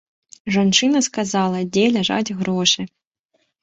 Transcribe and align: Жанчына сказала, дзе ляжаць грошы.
Жанчына 0.55 1.03
сказала, 1.09 1.63
дзе 1.79 1.87
ляжаць 2.01 2.35
грошы. 2.43 2.81